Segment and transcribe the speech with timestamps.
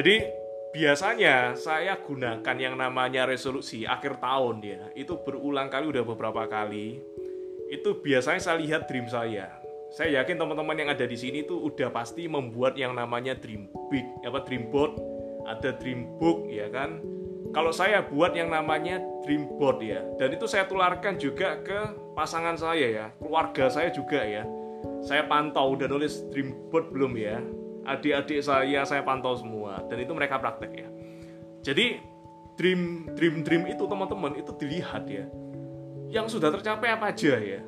[0.00, 0.16] Jadi
[0.72, 4.80] biasanya saya gunakan yang namanya resolusi akhir tahun ya.
[4.96, 7.04] Itu berulang kali udah beberapa kali.
[7.68, 9.60] Itu biasanya saya lihat dream saya.
[9.92, 14.08] Saya yakin teman-teman yang ada di sini tuh udah pasti membuat yang namanya dream big,
[14.24, 14.96] apa dream board,
[15.44, 17.04] ada dream book ya kan.
[17.52, 22.56] Kalau saya buat yang namanya dream board ya, dan itu saya tularkan juga ke pasangan
[22.56, 24.48] saya ya, keluarga saya juga ya.
[25.04, 27.44] Saya pantau udah nulis dream board belum ya,
[27.96, 29.82] adik-adik saya saya pantau semua.
[29.90, 30.88] Dan itu mereka praktek ya.
[31.60, 32.00] Jadi
[32.60, 35.24] dream dream dream itu teman-teman itu dilihat ya.
[36.10, 37.60] Yang sudah tercapai apa aja ya.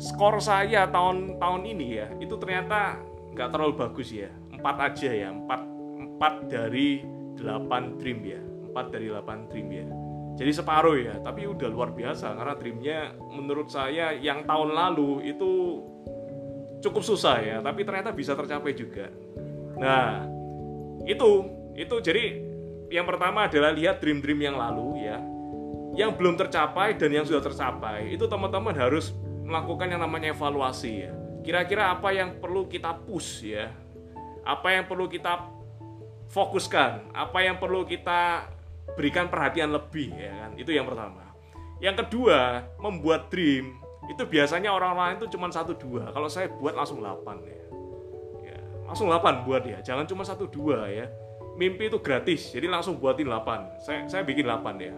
[0.00, 2.98] Skor saya tahun tahun ini ya itu ternyata
[3.36, 4.32] nggak terlalu bagus ya.
[4.52, 5.28] Empat aja ya.
[5.28, 5.60] Empat
[6.00, 7.04] empat dari
[7.36, 8.40] delapan dream ya.
[8.40, 9.86] Empat dari delapan dream ya.
[10.34, 11.14] Jadi separuh ya.
[11.20, 15.80] Tapi udah luar biasa karena dreamnya menurut saya yang tahun lalu itu
[16.80, 17.56] cukup susah ya.
[17.60, 19.08] Tapi ternyata bisa tercapai juga
[19.78, 20.26] Nah,
[21.04, 22.38] itu itu jadi
[22.90, 25.18] yang pertama adalah lihat dream-dream yang lalu ya.
[25.94, 28.14] Yang belum tercapai dan yang sudah tercapai.
[28.14, 29.14] Itu teman-teman harus
[29.46, 31.12] melakukan yang namanya evaluasi ya.
[31.44, 33.70] Kira-kira apa yang perlu kita push ya?
[34.42, 35.44] Apa yang perlu kita
[36.30, 37.14] fokuskan?
[37.14, 38.50] Apa yang perlu kita
[38.98, 40.50] berikan perhatian lebih ya kan?
[40.58, 41.34] Itu yang pertama.
[41.78, 46.12] Yang kedua, membuat dream itu biasanya orang lain itu cuma satu dua.
[46.12, 47.63] Kalau saya buat langsung 8 ya
[48.84, 51.08] langsung 8 buat ya jangan cuma satu dua ya.
[51.54, 54.94] Mimpi itu gratis jadi langsung buatin 8 saya saya bikin 8 ya.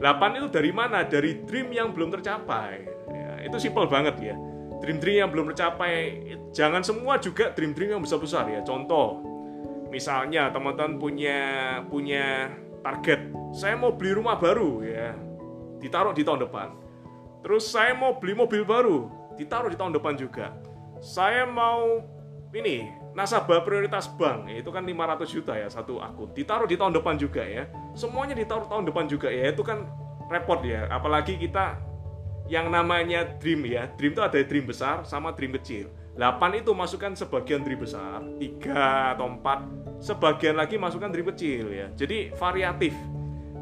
[0.00, 1.04] 8 itu dari mana?
[1.04, 2.88] Dari dream yang belum tercapai.
[3.12, 4.36] Ya, itu simple banget ya.
[4.80, 6.24] Dream-dream yang belum tercapai
[6.56, 8.64] jangan semua juga dream-dream yang besar-besar ya.
[8.64, 9.20] Contoh
[9.92, 11.38] misalnya teman-teman punya
[11.92, 12.48] punya
[12.80, 13.28] target.
[13.52, 15.12] Saya mau beli rumah baru ya
[15.84, 16.72] ditaruh di tahun depan.
[17.44, 20.56] Terus saya mau beli mobil baru ditaruh di tahun depan juga.
[21.04, 22.00] Saya mau
[22.56, 26.30] ini nasabah prioritas bank itu kan 500 juta ya satu akun.
[26.30, 27.66] Ditaruh di tahun depan juga ya.
[27.98, 29.90] Semuanya ditaruh tahun depan juga ya itu kan
[30.30, 30.86] repot ya.
[30.88, 31.78] Apalagi kita
[32.46, 33.90] yang namanya dream ya.
[33.98, 35.90] Dream itu ada dream besar sama dream kecil.
[36.18, 41.86] 8 itu masukkan sebagian dream besar 3 atau 4 sebagian lagi masukkan dream kecil ya.
[41.94, 42.94] Jadi variatif.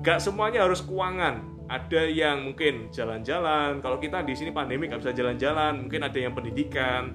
[0.04, 1.44] Gak semuanya harus keuangan.
[1.68, 3.84] Ada yang mungkin jalan-jalan.
[3.84, 7.12] Kalau kita di sini pandemi gak bisa jalan-jalan mungkin ada yang pendidikan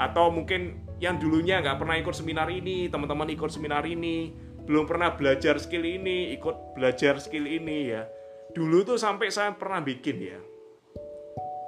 [0.00, 4.36] atau mungkin yang dulunya nggak pernah ikut seminar ini, teman-teman ikut seminar ini,
[4.68, 8.04] belum pernah belajar skill ini, ikut belajar skill ini ya.
[8.52, 10.38] Dulu tuh sampai saya pernah bikin ya.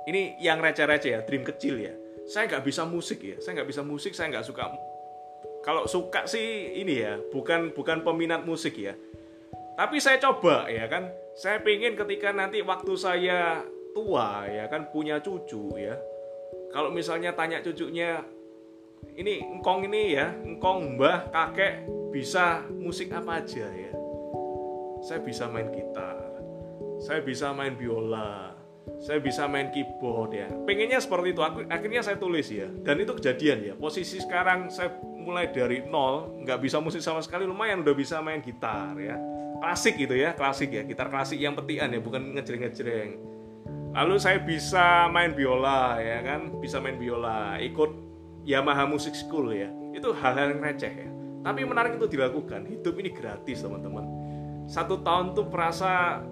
[0.04, 1.96] Ini yang receh-receh ya, dream kecil ya.
[2.28, 4.68] Saya nggak bisa musik ya, saya nggak bisa musik, saya nggak suka.
[5.64, 8.92] Kalau suka sih ini ya, bukan bukan peminat musik ya.
[9.78, 13.64] Tapi saya coba ya kan, saya pengen ketika nanti waktu saya
[13.96, 15.96] tua ya kan punya cucu ya.
[16.74, 18.20] Kalau misalnya tanya cucunya
[19.16, 23.92] ini engkong ini ya, engkong mbah, kakek bisa musik apa aja ya.
[25.02, 26.16] Saya bisa main gitar,
[27.02, 28.54] saya bisa main biola,
[29.02, 30.48] saya bisa main keyboard ya.
[30.62, 32.70] Pengennya seperti itu, akhirnya saya tulis ya.
[32.70, 33.74] Dan itu kejadian ya.
[33.74, 38.38] Posisi sekarang saya mulai dari nol, nggak bisa musik sama sekali, lumayan udah bisa main
[38.38, 39.18] gitar ya.
[39.62, 43.10] Klasik gitu ya, klasik ya, gitar klasik yang petian ya, bukan ngejreng-ngejreng.
[43.92, 48.11] Lalu saya bisa main biola ya kan, bisa main biola, ikut
[48.42, 51.10] Yamaha Music School ya itu hal-hal yang receh ya.
[51.42, 54.06] Tapi menarik itu dilakukan hidup ini gratis teman-teman.
[54.70, 56.22] Satu tahun tuh perasa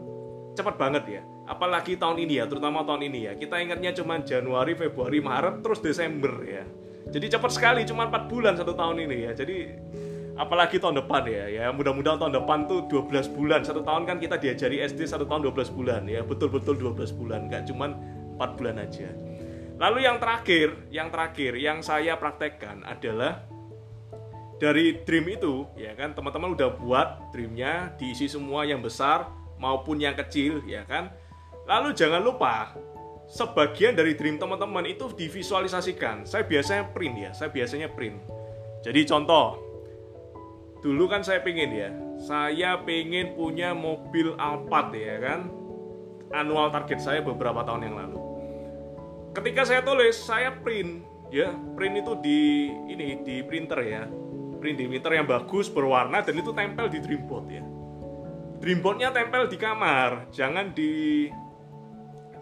[0.55, 3.33] cepat banget ya apalagi tahun ini ya terutama tahun ini ya.
[3.35, 6.63] Kita ingatnya cuma Januari Februari Maret terus Desember ya.
[7.11, 9.33] Jadi cepat sekali cuma 4 bulan satu tahun ini ya.
[9.35, 9.57] Jadi
[10.39, 13.67] apalagi tahun depan ya ya mudah-mudahan tahun depan tuh 12 bulan.
[13.67, 17.51] Satu tahun kan kita diajari SD satu tahun 12 bulan ya betul-betul 12 bulan.
[17.51, 17.99] Nggak cuma
[18.39, 19.11] 4 bulan aja
[19.81, 23.49] Lalu yang terakhir, yang terakhir yang saya praktekkan adalah
[24.61, 30.13] dari dream itu, ya kan teman-teman udah buat dreamnya diisi semua yang besar maupun yang
[30.13, 31.09] kecil, ya kan.
[31.65, 32.77] Lalu jangan lupa
[33.25, 36.29] sebagian dari dream teman-teman itu divisualisasikan.
[36.29, 38.21] Saya biasanya print ya, saya biasanya print.
[38.85, 39.65] Jadi contoh,
[40.85, 41.89] dulu kan saya pengen ya,
[42.21, 45.49] saya pengen punya mobil Alphard ya kan.
[46.37, 48.30] Annual target saya beberapa tahun yang lalu
[49.35, 51.07] ketika saya tulis saya print.
[51.31, 52.41] Ya print itu di
[52.91, 54.03] ini di printer ya.
[54.59, 57.63] Print di printer yang bagus berwarna dan itu tempel di dreamboard ya.
[58.61, 61.31] Dreamboardnya tempel di kamar jangan di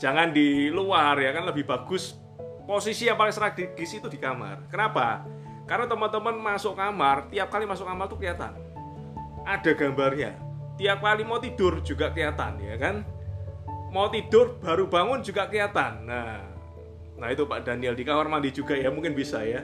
[0.00, 2.16] jangan di luar ya kan lebih bagus
[2.64, 4.64] posisi yang paling strategis itu di kamar.
[4.72, 5.28] Kenapa?
[5.68, 8.56] Karena teman-teman masuk kamar tiap kali masuk kamar tuh kelihatan.
[9.44, 10.32] Ada gambarnya.
[10.80, 13.04] Tiap kali mau tidur juga kelihatan ya kan?
[13.92, 16.08] Mau tidur baru bangun juga kelihatan.
[16.08, 16.57] Nah
[17.18, 19.62] Nah itu Pak Daniel di kamar mandi juga ya mungkin bisa ya.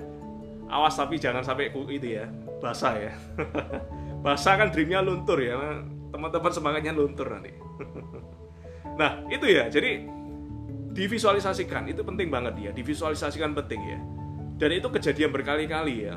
[0.69, 2.27] Awas tapi jangan sampai itu ya
[2.59, 3.13] basah ya.
[4.25, 7.53] basah kan dreamnya luntur ya teman-teman semangatnya luntur nanti
[9.01, 10.09] nah itu ya jadi
[10.97, 13.99] divisualisasikan itu penting banget ya divisualisasikan penting ya
[14.57, 16.17] dan itu kejadian berkali-kali ya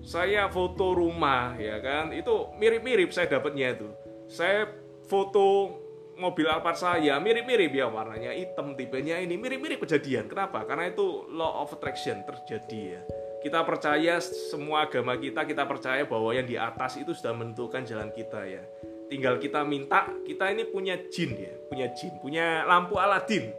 [0.00, 3.88] saya foto rumah ya kan itu mirip-mirip saya dapatnya itu
[4.30, 4.70] saya
[5.04, 5.76] foto
[6.16, 10.28] mobil Alphard saya mirip-mirip ya warnanya hitam tipenya ini mirip-mirip kejadian.
[10.28, 10.64] Kenapa?
[10.68, 13.00] Karena itu law of attraction terjadi ya.
[13.42, 18.12] Kita percaya semua agama kita kita percaya bahwa yang di atas itu sudah menentukan jalan
[18.14, 18.62] kita ya.
[19.10, 23.52] Tinggal kita minta kita ini punya jin ya punya jin punya lampu Aladin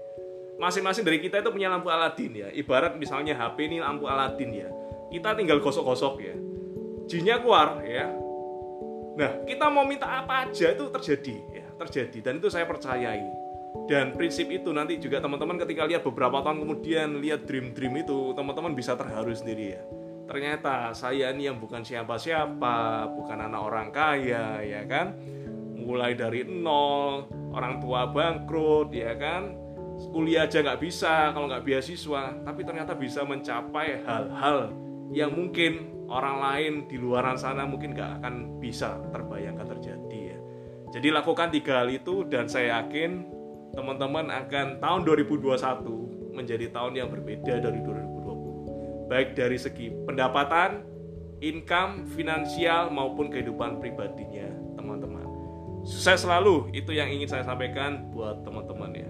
[0.57, 2.47] masing-masing dari kita itu punya lampu Aladin ya.
[2.53, 4.69] Ibarat misalnya HP ini lampu Aladin ya.
[5.13, 6.35] Kita tinggal gosok-gosok ya.
[7.05, 8.09] Jinnya keluar ya.
[9.13, 11.37] Nah kita mau minta apa aja itu terjadi
[11.87, 12.31] terjadi.
[12.31, 13.43] Dan itu saya percayai.
[13.89, 18.71] Dan prinsip itu nanti juga teman-teman ketika lihat beberapa tahun kemudian lihat dream-dream itu teman-teman
[18.77, 19.81] bisa terharu sendiri ya.
[20.23, 25.19] Ternyata saya ini yang bukan siapa-siapa bukan anak orang kaya ya kan?
[25.75, 29.59] Mulai dari nol orang tua bangkrut ya kan?
[30.09, 32.39] Kuliah aja nggak bisa kalau nggak beasiswa.
[32.45, 34.71] Tapi ternyata bisa mencapai hal-hal
[35.11, 39.01] yang mungkin orang lain di luar sana mungkin nggak akan bisa
[39.37, 39.52] ya.
[40.93, 43.25] Jadi lakukan tiga hal itu dan saya yakin
[43.73, 49.09] teman-teman akan tahun 2021 menjadi tahun yang berbeda dari 2020.
[49.09, 50.85] Baik dari segi pendapatan,
[51.41, 54.45] income, finansial maupun kehidupan pribadinya
[54.77, 55.25] teman-teman.
[55.81, 59.09] Sukses selalu itu yang ingin saya sampaikan buat teman-teman ya.